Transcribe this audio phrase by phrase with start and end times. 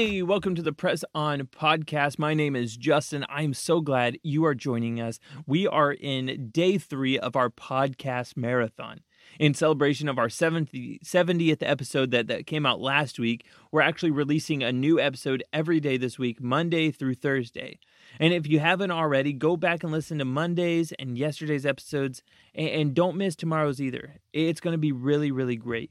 [0.00, 2.18] Hey, welcome to the Press On podcast.
[2.18, 3.26] My name is Justin.
[3.28, 5.20] I'm so glad you are joining us.
[5.46, 9.00] We are in day three of our podcast marathon.
[9.38, 14.10] In celebration of our 70, 70th episode that, that came out last week, we're actually
[14.10, 17.78] releasing a new episode every day this week, Monday through Thursday.
[18.18, 22.22] And if you haven't already, go back and listen to Monday's and yesterday's episodes,
[22.54, 24.14] and, and don't miss tomorrow's either.
[24.32, 25.90] It's going to be really, really great.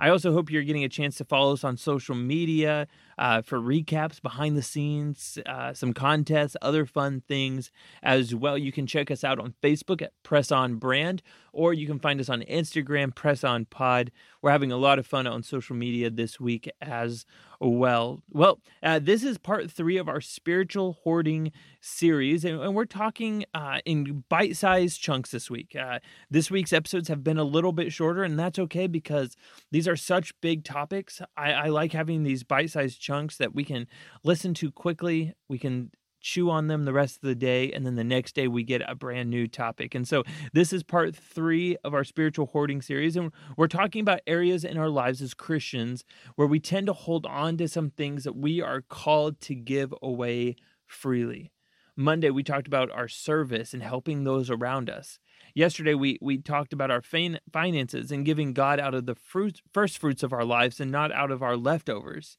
[0.00, 2.86] I also hope you're getting a chance to follow us on social media
[3.18, 7.70] uh, for recaps, behind the scenes, uh, some contests, other fun things
[8.02, 8.56] as well.
[8.58, 12.20] You can check us out on Facebook at Press On Brand, or you can find
[12.20, 14.10] us on Instagram, Press On Pod.
[14.42, 17.24] We're having a lot of fun on social media this week as
[17.60, 18.22] well.
[18.30, 23.44] Well, uh, this is part three of our spiritual hoarding series, and, and we're talking
[23.54, 25.76] uh, in bite sized chunks this week.
[25.78, 29.36] Uh, this week's episodes have been a little bit shorter, and that's okay because
[29.70, 31.22] these are such big topics.
[31.36, 33.86] I, I like having these bite sized chunks that we can
[34.24, 35.34] listen to quickly.
[35.48, 35.90] We can
[36.24, 38.82] chew on them the rest of the day and then the next day we get
[38.88, 39.94] a brand new topic.
[39.94, 40.24] And so
[40.54, 44.78] this is part three of our spiritual hoarding series and we're talking about areas in
[44.78, 46.02] our lives as christians
[46.34, 49.94] where we tend to hold on to some things that we are called to give
[50.02, 51.52] away freely.
[51.94, 55.18] Monday we talked about our service and helping those around us.
[55.54, 59.60] Yesterday we we talked about our fin- finances and giving god out of the fruit
[59.74, 62.38] first fruits of our lives and not out of our leftovers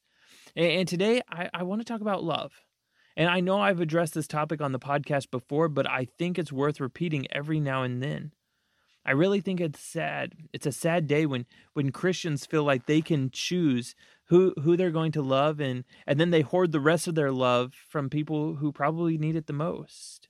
[0.56, 2.52] and, and today I, I want to talk about love
[3.16, 6.52] and I know I've addressed this topic on the podcast before, but I think it's
[6.52, 8.32] worth repeating every now and then.
[9.06, 10.34] I really think it's sad.
[10.52, 14.90] It's a sad day when when Christians feel like they can choose who who they're
[14.90, 18.56] going to love and and then they hoard the rest of their love from people
[18.56, 20.26] who probably need it the most.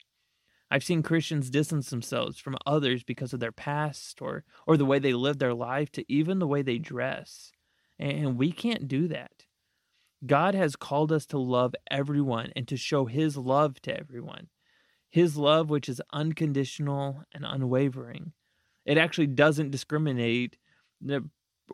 [0.70, 4.98] I've seen Christians distance themselves from others because of their past or or the way
[4.98, 7.52] they live their life to even the way they dress.
[7.98, 9.45] And we can't do that.
[10.26, 14.48] God has called us to love everyone and to show his love to everyone.
[15.10, 18.32] His love, which is unconditional and unwavering.
[18.84, 20.56] It actually doesn't discriminate
[21.10, 21.20] uh,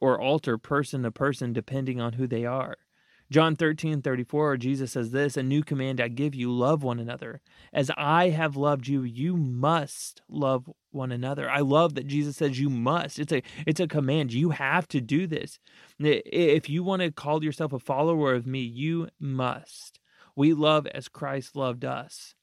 [0.01, 2.77] or alter person to person depending on who they are.
[3.33, 7.41] John 13, 34, Jesus says this A new command I give you, love one another.
[7.73, 11.49] As I have loved you, you must love one another.
[11.49, 13.19] I love that Jesus says you must.
[13.19, 14.35] It's a it's a command.
[14.35, 15.59] You have to do this.
[15.99, 19.99] If you want to call yourself a follower of me, you must.
[20.37, 22.35] We love as Christ loved us.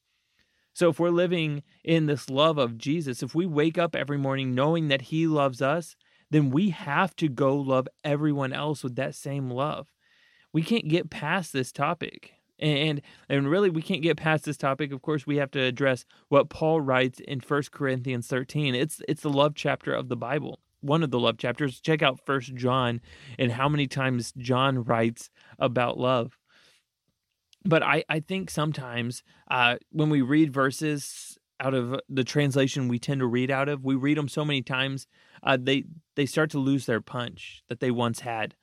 [0.72, 4.56] So if we're living in this love of Jesus, if we wake up every morning
[4.56, 5.94] knowing that he loves us,
[6.32, 9.86] then we have to go love everyone else with that same love
[10.52, 12.34] we can't get past this topic.
[12.58, 14.92] And and really we can't get past this topic.
[14.92, 18.74] Of course, we have to address what Paul writes in 1 Corinthians 13.
[18.74, 20.60] It's it's the love chapter of the Bible.
[20.82, 21.80] One of the love chapters.
[21.80, 23.00] Check out First John
[23.38, 26.36] and how many times John writes about love.
[27.64, 32.98] But I, I think sometimes uh, when we read verses out of the translation we
[32.98, 35.06] tend to read out of, we read them so many times,
[35.42, 35.84] uh, they
[36.14, 38.54] they start to lose their punch that they once had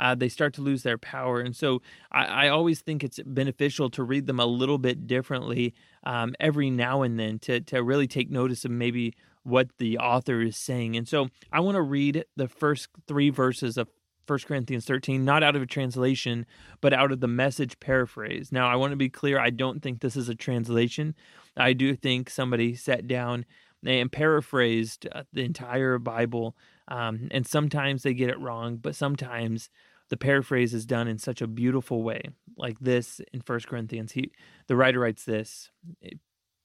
[0.00, 1.40] uh, they start to lose their power.
[1.40, 5.74] And so I, I, always think it's beneficial to read them a little bit differently
[6.04, 10.40] um, every now and then to, to really take notice of maybe what the author
[10.40, 10.96] is saying.
[10.96, 13.88] And so I want to read the first three verses of
[14.26, 16.46] 1 Corinthians 13, not out of a translation,
[16.80, 18.52] but out of the message paraphrase.
[18.52, 21.14] Now, I want to be clear, I don't think this is a translation.
[21.56, 23.44] I do think somebody sat down
[23.84, 26.56] and paraphrased uh, the entire Bible.
[26.88, 29.68] Um, and sometimes they get it wrong, but sometimes
[30.10, 32.22] the paraphrase is done in such a beautiful way
[32.56, 34.12] like this in First corinthians.
[34.12, 34.32] He
[34.66, 35.70] the writer writes this
[36.04, 36.10] eh,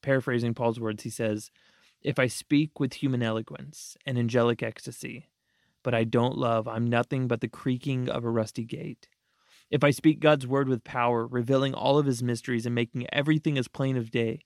[0.01, 1.03] paraphrasing paul's words.
[1.03, 1.51] He says
[2.06, 5.28] if i speak with human eloquence and angelic ecstasy
[5.83, 9.07] but i don't love i'm nothing but the creaking of a rusty gate.
[9.72, 13.57] If i speak god's word with power revealing all of his mysteries and making everything
[13.57, 14.41] as plain of day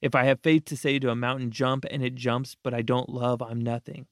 [0.00, 2.82] if i have faith to say to a mountain jump and it jumps but i
[2.82, 4.06] don't love i'm nothing.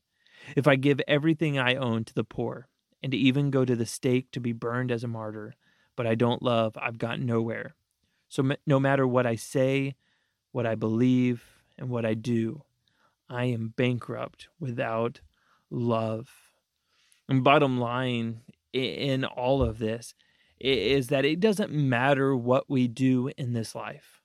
[0.57, 2.69] If i give everything i own to the poor
[3.03, 5.55] and to even go to the stake to be burned as a martyr,
[5.97, 7.75] but I don't love, I've got nowhere.
[8.29, 9.97] So no matter what I say,
[10.53, 11.45] what I believe,
[11.81, 12.63] and what I do,
[13.29, 15.21] I am bankrupt without
[15.71, 16.31] love.
[17.29, 18.43] And bottom line
[18.73, 20.15] in all of this
[20.61, 24.21] is that it doesn't matter what we do in this life.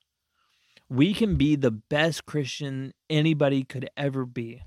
[0.88, 4.62] We can be the best Christian anybody could ever be.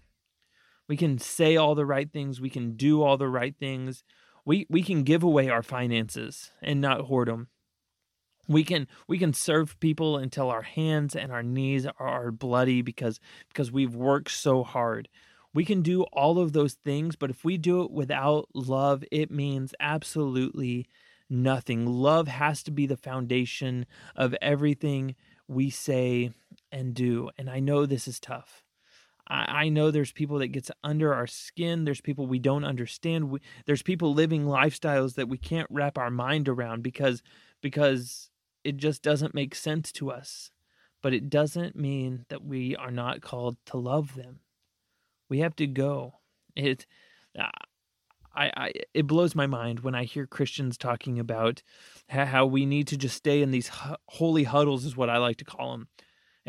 [0.90, 2.42] We can say all the right things.
[2.42, 4.04] We can do all the right things.
[4.44, 7.48] We we can give away our finances and not hoard them.
[8.48, 13.20] We can we can serve people until our hands and our knees are bloody because
[13.50, 15.08] because we've worked so hard.
[15.54, 19.30] We can do all of those things, but if we do it without love, it
[19.30, 20.88] means absolutely
[21.30, 21.86] nothing.
[21.86, 23.86] Love has to be the foundation
[24.16, 25.16] of everything
[25.48, 26.32] we say
[26.72, 27.30] and do.
[27.38, 28.64] And I know this is tough.
[29.30, 31.86] I, I know there's people that gets under our skin.
[31.86, 33.30] There's people we don't understand.
[33.30, 37.22] We, there's people living lifestyles that we can't wrap our mind around because
[37.62, 38.30] because
[38.64, 40.52] it just doesn't make sense to us.
[41.02, 44.40] But it doesn't mean that we are not called to love them.
[45.30, 46.16] We have to go.
[46.56, 46.86] It
[47.40, 47.50] uh,
[48.36, 51.62] I, I it blows my mind when I hear Christians talking about
[52.08, 53.72] how we need to just stay in these
[54.08, 55.88] holy huddles is what I like to call them,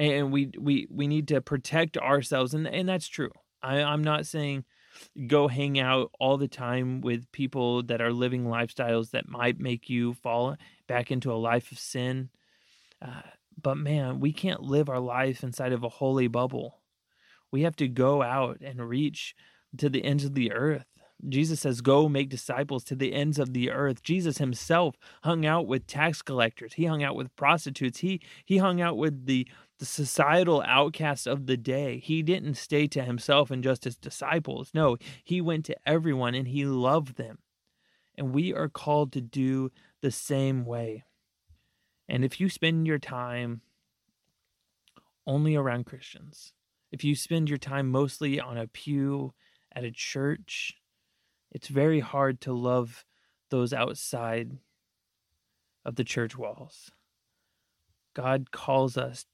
[0.00, 3.30] and we we we need to protect ourselves, and and that's true.
[3.62, 4.64] I, I'm not saying
[5.26, 9.88] go hang out all the time with people that are living lifestyles that might make
[9.88, 10.56] you fall
[10.88, 12.30] back into a life of sin.
[13.00, 13.22] Uh,
[13.60, 16.80] but man, we can't live our life inside of a holy bubble.
[17.52, 19.34] We have to go out and reach
[19.78, 20.86] to the ends of the earth.
[21.28, 24.02] Jesus says, Go make disciples to the ends of the earth.
[24.02, 26.74] Jesus himself hung out with tax collectors.
[26.74, 28.00] He hung out with prostitutes.
[28.00, 29.46] He he hung out with the,
[29.80, 31.98] the societal outcasts of the day.
[31.98, 34.70] He didn't stay to himself and just his disciples.
[34.74, 37.38] No, he went to everyone and he loved them.
[38.16, 39.72] And we are called to do
[40.02, 41.04] the same way.
[42.08, 43.62] And if you spend your time
[45.26, 46.52] only around Christians,
[46.92, 49.32] if you spend your time mostly on a pew
[49.72, 50.74] at a church,
[51.50, 53.06] it's very hard to love
[53.48, 54.58] those outside
[55.86, 56.90] of the church walls.
[58.12, 59.24] God calls us,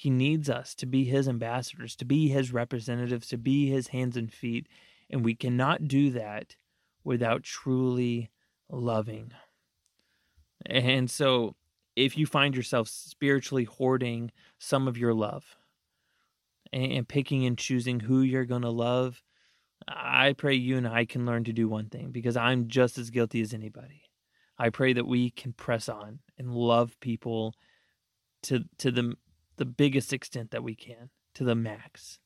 [0.00, 4.16] He needs us to be His ambassadors, to be His representatives, to be His hands
[4.16, 4.66] and feet.
[5.10, 6.56] And we cannot do that
[7.04, 8.30] without truly
[8.70, 9.32] loving.
[10.64, 11.54] And so,
[11.96, 15.44] if you find yourself spiritually hoarding some of your love
[16.72, 19.22] and picking and choosing who you're going to love,
[19.86, 23.10] I pray you and I can learn to do one thing because I'm just as
[23.10, 24.04] guilty as anybody.
[24.58, 27.54] I pray that we can press on and love people
[28.44, 29.14] to to the
[29.60, 32.18] the biggest extent that we can, to the max.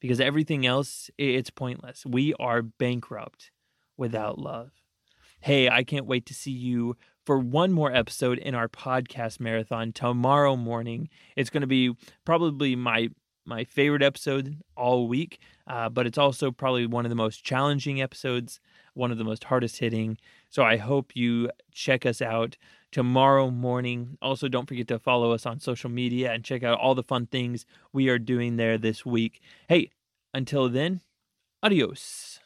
[0.00, 2.04] Because everything else it's pointless.
[2.04, 3.52] We are bankrupt
[3.96, 4.72] without love.
[5.38, 9.92] Hey, I can't wait to see you for one more episode in our podcast marathon
[9.92, 11.08] tomorrow morning.
[11.36, 11.94] It's going to be
[12.24, 13.10] probably my
[13.44, 15.38] my favorite episode all week,
[15.68, 18.60] uh, but it's also probably one of the most challenging episodes,
[18.94, 20.18] one of the most hardest hitting.
[20.50, 22.56] So I hope you check us out
[22.90, 24.18] tomorrow morning.
[24.20, 27.26] Also, don't forget to follow us on social media and check out all the fun
[27.26, 29.40] things we are doing there this week.
[29.68, 29.90] Hey,
[30.34, 31.00] until then,
[31.62, 32.41] adios.